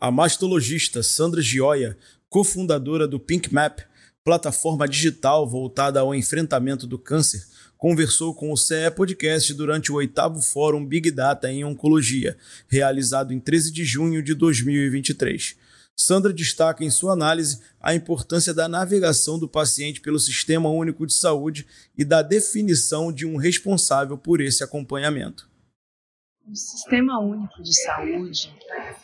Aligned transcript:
A 0.00 0.10
mastologista 0.10 1.00
Sandra 1.00 1.40
Gioia, 1.40 1.96
cofundadora 2.28 3.06
do 3.06 3.20
Pink 3.20 3.54
Map, 3.54 3.80
plataforma 4.24 4.88
digital 4.88 5.48
voltada 5.48 6.00
ao 6.00 6.12
enfrentamento 6.12 6.88
do 6.88 6.98
câncer, 6.98 7.46
conversou 7.78 8.34
com 8.34 8.50
o 8.50 8.56
CE 8.56 8.90
Podcast 8.96 9.54
durante 9.54 9.92
o 9.92 9.94
oitavo 9.94 10.42
Fórum 10.42 10.84
Big 10.84 11.10
Data 11.12 11.50
em 11.50 11.64
Oncologia, 11.64 12.36
realizado 12.68 13.32
em 13.32 13.38
13 13.38 13.72
de 13.72 13.84
junho 13.84 14.22
de 14.22 14.34
2023. 14.34 15.54
Sandra 15.96 16.32
destaca 16.32 16.84
em 16.84 16.90
sua 16.90 17.12
análise 17.12 17.60
a 17.80 17.94
importância 17.94 18.52
da 18.52 18.68
navegação 18.68 19.38
do 19.38 19.48
paciente 19.48 20.00
pelo 20.00 20.18
Sistema 20.18 20.68
Único 20.68 21.06
de 21.06 21.14
Saúde 21.14 21.64
e 21.96 22.04
da 22.04 22.22
definição 22.22 23.12
de 23.12 23.24
um 23.24 23.36
responsável 23.36 24.18
por 24.18 24.40
esse 24.40 24.64
acompanhamento. 24.64 25.51
O 26.48 26.54
Sistema 26.54 27.20
Único 27.20 27.62
de 27.62 27.74
Saúde 27.74 28.54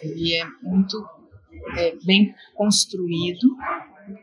ele 0.00 0.34
é 0.34 0.44
muito 0.62 1.08
é, 1.76 1.96
bem 2.04 2.34
construído. 2.54 3.48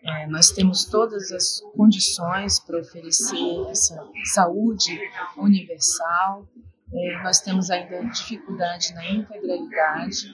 É, 0.04 0.28
nós 0.28 0.52
temos 0.52 0.86
todas 0.86 1.32
as 1.32 1.62
condições 1.76 2.60
para 2.60 2.80
oferecer 2.80 3.70
essa 3.70 3.96
saúde 4.34 5.00
universal. 5.38 6.48
É, 6.94 7.24
nós 7.24 7.40
temos 7.42 7.70
ainda 7.70 8.04
dificuldade 8.06 8.94
na 8.94 9.10
integralidade. 9.10 10.34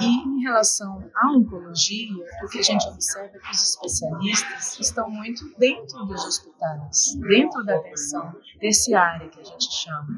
E 0.00 0.04
em 0.04 0.42
relação 0.42 1.10
à 1.14 1.30
oncologia, 1.30 2.14
o 2.44 2.48
que 2.48 2.58
a 2.58 2.62
gente 2.62 2.86
observa 2.88 3.36
é 3.36 3.38
que 3.38 3.50
os 3.50 3.62
especialistas 3.62 4.78
estão 4.80 5.08
muito 5.10 5.44
dentro 5.58 6.04
dos 6.04 6.24
hospitais, 6.24 7.14
dentro 7.20 7.64
da 7.64 7.76
atenção 7.76 8.34
terciária, 8.60 9.28
que 9.28 9.40
a 9.40 9.44
gente 9.44 9.72
chama. 9.72 10.08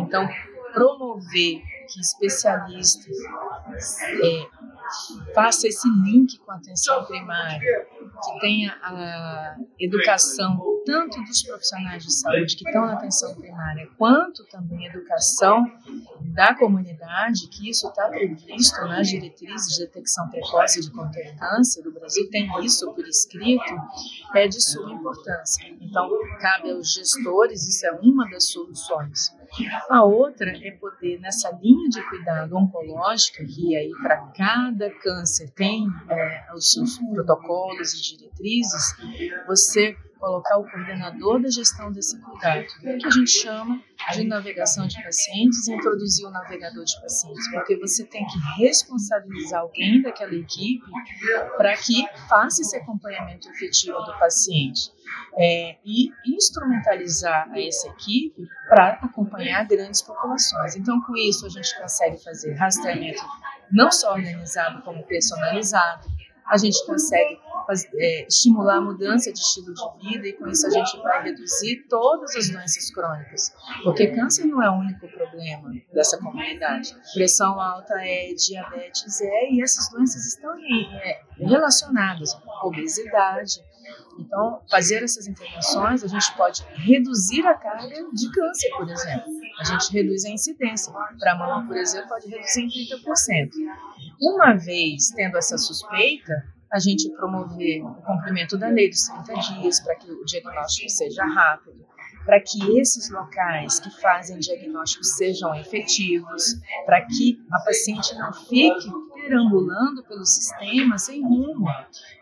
Então, 0.00 0.28
promover 0.72 1.62
que 1.88 2.00
especialistas 2.00 3.16
é, 4.22 5.34
façam 5.34 5.68
esse 5.68 5.88
link 5.88 6.38
com 6.38 6.52
a 6.52 6.56
atenção 6.56 7.04
primária, 7.04 7.60
que 7.60 8.40
tenha 8.40 8.78
a 8.82 9.56
educação 9.78 10.69
tanto 10.84 11.22
dos 11.24 11.42
profissionais 11.42 12.04
de 12.04 12.12
saúde 12.12 12.56
que 12.56 12.66
estão 12.66 12.86
na 12.86 12.94
atenção 12.94 13.34
primária, 13.34 13.88
quanto 13.96 14.44
também 14.46 14.86
educação 14.86 15.64
da 16.34 16.54
comunidade, 16.54 17.48
que 17.48 17.70
isso 17.70 17.88
está 17.88 18.08
previsto 18.08 18.80
nas 18.82 19.08
diretrizes 19.08 19.76
de 19.76 19.86
detecção 19.86 20.28
precoce 20.28 20.80
de 20.80 20.90
câncer 21.38 21.82
do 21.82 21.92
Brasil, 21.92 22.28
tem 22.30 22.48
isso 22.64 22.92
por 22.92 23.06
escrito, 23.06 23.74
é 24.34 24.46
de 24.46 24.60
suma 24.60 24.92
importância. 24.92 25.66
Então, 25.80 26.08
cabe 26.40 26.70
aos 26.70 26.92
gestores, 26.92 27.66
isso 27.66 27.86
é 27.86 27.92
uma 27.92 28.28
das 28.30 28.44
soluções. 28.46 29.34
A 29.88 30.04
outra 30.04 30.50
é 30.50 30.70
poder, 30.72 31.18
nessa 31.18 31.50
linha 31.60 31.88
de 31.88 32.00
cuidado 32.08 32.56
oncológica, 32.56 33.44
que 33.44 33.76
aí 33.76 33.90
para 34.00 34.18
cada 34.28 34.90
câncer 35.00 35.50
tem 35.50 35.88
é, 36.08 36.54
os 36.54 36.70
seus 36.70 36.98
protocolos 36.98 37.92
e 37.94 38.16
diretrizes, 38.16 38.94
você 39.46 39.96
colocar 40.20 40.58
o 40.58 40.70
coordenador 40.70 41.40
da 41.40 41.48
gestão 41.48 41.90
desse 41.90 42.20
cuidado, 42.20 42.66
que 42.80 43.06
a 43.06 43.10
gente 43.10 43.30
chama 43.30 43.82
de 44.12 44.24
navegação 44.24 44.86
de 44.86 45.02
pacientes, 45.02 45.66
introduzir 45.66 46.26
o 46.26 46.30
navegador 46.30 46.84
de 46.84 47.00
pacientes, 47.00 47.50
porque 47.50 47.76
você 47.78 48.04
tem 48.04 48.24
que 48.26 48.38
responsabilizar 48.62 49.62
alguém 49.62 50.02
daquela 50.02 50.34
equipe 50.34 50.84
para 51.56 51.74
que 51.76 52.06
faça 52.28 52.60
esse 52.60 52.76
acompanhamento 52.76 53.48
efetivo 53.48 53.98
do 54.00 54.18
paciente 54.18 54.92
é, 55.38 55.76
e 55.84 56.10
instrumentalizar 56.26 57.50
essa 57.56 57.88
equipe 57.88 58.46
para 58.68 59.00
acompanhar 59.02 59.66
grandes 59.66 60.02
populações. 60.02 60.76
Então, 60.76 61.00
com 61.02 61.16
isso, 61.16 61.46
a 61.46 61.48
gente 61.48 61.76
consegue 61.80 62.22
fazer 62.22 62.54
rastreamento 62.54 63.22
não 63.72 63.90
só 63.90 64.12
organizado, 64.12 64.82
como 64.82 65.02
personalizado, 65.06 66.08
a 66.46 66.56
gente 66.56 66.84
consegue 66.84 67.38
é, 67.94 68.26
estimular 68.26 68.76
a 68.76 68.80
mudança 68.80 69.32
de 69.32 69.38
estilo 69.38 69.72
de 69.74 70.08
vida 70.08 70.28
e 70.28 70.32
com 70.32 70.48
isso 70.48 70.66
a 70.66 70.70
gente 70.70 70.96
vai 70.98 71.22
reduzir 71.22 71.86
todas 71.88 72.34
as 72.36 72.50
doenças 72.50 72.90
crônicas, 72.90 73.52
porque 73.82 74.08
câncer 74.08 74.44
não 74.44 74.62
é 74.62 74.70
o 74.70 74.74
único 74.74 75.08
problema 75.08 75.70
dessa 75.92 76.18
comunidade. 76.18 76.94
Pressão 77.14 77.60
alta 77.60 77.94
é, 77.98 78.32
diabetes 78.34 79.20
é, 79.20 79.50
e 79.50 79.62
essas 79.62 79.90
doenças 79.90 80.26
estão 80.26 80.52
é, 80.58 81.20
relacionadas. 81.38 82.36
Obesidade, 82.62 83.62
então, 84.20 84.60
fazer 84.70 85.02
essas 85.02 85.26
intervenções, 85.26 86.04
a 86.04 86.06
gente 86.06 86.36
pode 86.36 86.62
reduzir 86.74 87.46
a 87.46 87.54
carga 87.54 87.88
de 88.12 88.30
câncer, 88.30 88.70
por 88.76 88.88
exemplo. 88.88 89.32
A 89.58 89.64
gente 89.64 89.92
reduz 89.92 90.24
a 90.24 90.30
incidência. 90.30 90.92
Para 91.18 91.32
a 91.32 91.34
mama, 91.36 91.66
por 91.66 91.76
exemplo, 91.76 92.08
pode 92.08 92.28
reduzir 92.28 92.62
em 92.62 92.68
30%. 92.68 93.50
Uma 94.20 94.54
vez 94.54 95.10
tendo 95.14 95.38
essa 95.38 95.56
suspeita, 95.56 96.44
a 96.72 96.78
gente 96.78 97.10
promover 97.10 97.82
o 97.82 97.94
cumprimento 98.02 98.56
da 98.56 98.68
lei 98.68 98.88
dos 98.88 99.08
30 99.24 99.34
dias 99.34 99.80
para 99.80 99.96
que 99.96 100.10
o 100.10 100.24
diagnóstico 100.24 100.88
seja 100.88 101.24
rápido, 101.24 101.84
para 102.24 102.40
que 102.40 102.78
esses 102.78 103.10
locais 103.10 103.80
que 103.80 103.90
fazem 104.00 104.38
diagnóstico 104.38 105.04
sejam 105.04 105.54
efetivos, 105.54 106.42
para 106.86 107.04
que 107.06 107.40
a 107.50 107.58
paciente 107.60 108.14
não 108.14 108.32
fique 108.32 108.90
perambulando 109.20 110.02
pelo 110.04 110.24
sistema 110.24 110.96
sem 110.98 111.22
rumo. 111.22 111.66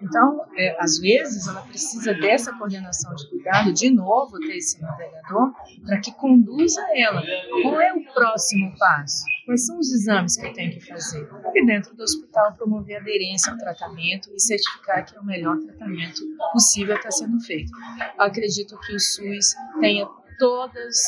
Então, 0.01 0.45
é, 0.57 0.77
às 0.81 0.99
vezes, 0.99 1.47
ela 1.47 1.63
precisa 1.63 2.13
dessa 2.15 2.53
coordenação 2.57 3.15
de 3.15 3.29
cuidado, 3.29 3.73
de 3.73 3.91
novo, 3.91 4.39
ter 4.41 4.57
esse 4.57 4.81
navegador, 4.81 5.53
para 5.85 6.01
que 6.01 6.13
conduza 6.13 6.85
ela. 6.95 7.23
Qual 7.63 7.81
é 7.81 7.93
o 7.93 8.05
próximo 8.13 8.75
passo? 8.79 9.25
Quais 9.49 9.65
são 9.65 9.79
os 9.79 9.91
exames 9.91 10.37
que 10.37 10.47
eu 10.47 10.53
tenho 10.53 10.71
que 10.71 10.81
fazer? 10.87 11.27
E 11.55 11.65
dentro 11.65 11.97
do 11.97 12.03
hospital 12.03 12.53
promover 12.53 12.99
aderência 12.99 13.51
ao 13.51 13.57
tratamento 13.57 14.29
e 14.35 14.39
certificar 14.39 15.07
que 15.07 15.17
é 15.17 15.21
o 15.21 15.25
melhor 15.25 15.57
tratamento 15.57 16.21
possível 16.53 16.95
está 16.95 17.11
sendo 17.11 17.41
feito. 17.41 17.73
Eu 18.19 18.25
acredito 18.25 18.79
que 18.81 18.95
o 18.95 19.01
SUS 19.01 19.55
tenha 19.81 20.07
todas 20.39 20.99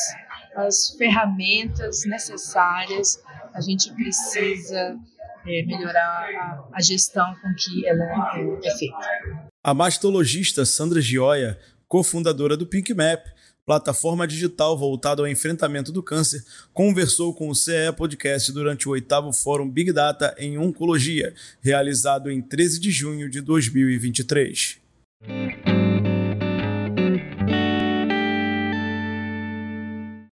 as 0.55 0.89
ferramentas 0.97 2.03
necessárias. 2.07 3.21
A 3.53 3.61
gente 3.61 3.93
precisa 3.93 4.97
é, 5.45 5.63
melhorar 5.63 6.25
a, 6.25 6.67
a, 6.73 6.81
gestão 6.81 7.35
com 7.43 7.53
que 7.53 7.87
ela 7.87 8.03
é, 8.37 8.67
é 8.67 8.75
feita. 8.75 9.51
A 9.63 9.71
mastologista 9.75 10.65
Sandra 10.65 10.99
Gioia, 10.99 11.59
cofundadora 11.87 12.57
do 12.57 12.65
Pink 12.65 12.91
Map, 12.95 13.23
plataforma 13.71 14.27
digital 14.27 14.77
voltada 14.77 15.21
ao 15.21 15.27
enfrentamento 15.29 15.93
do 15.93 16.03
câncer, 16.03 16.43
conversou 16.73 17.33
com 17.33 17.47
o 17.47 17.55
CE 17.55 17.93
Podcast 17.95 18.51
durante 18.51 18.85
o 18.85 18.91
oitavo 18.91 19.31
Fórum 19.31 19.69
Big 19.69 19.93
Data 19.93 20.35
em 20.37 20.57
Oncologia, 20.57 21.33
realizado 21.61 22.29
em 22.29 22.41
13 22.41 22.81
de 22.81 22.91
junho 22.91 23.29
de 23.29 23.39
2023. 23.39 24.77